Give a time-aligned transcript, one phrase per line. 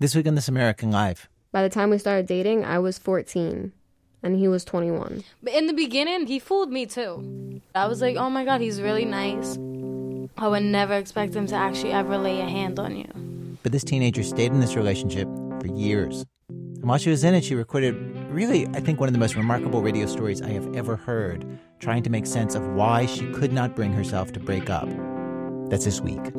[0.00, 1.28] This week on This American Life.
[1.52, 3.70] By the time we started dating, I was 14
[4.22, 5.22] and he was 21.
[5.42, 7.60] But in the beginning, he fooled me too.
[7.74, 9.58] I was like, oh my god, he's really nice.
[10.38, 13.58] I would never expect him to actually ever lay a hand on you.
[13.62, 15.28] But this teenager stayed in this relationship
[15.60, 16.24] for years.
[16.48, 17.94] And while she was in it, she recorded
[18.30, 21.44] really, I think, one of the most remarkable radio stories I have ever heard,
[21.78, 24.88] trying to make sense of why she could not bring herself to break up.
[25.68, 26.32] That's this week.